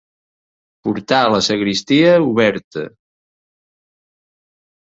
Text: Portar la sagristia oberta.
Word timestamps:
Portar 0.87 1.19
la 1.33 1.41
sagristia 1.49 2.15
oberta. 2.31 2.87